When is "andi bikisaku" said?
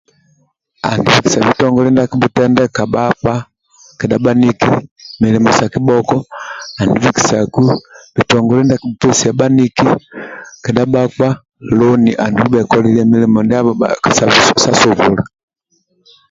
6.79-7.63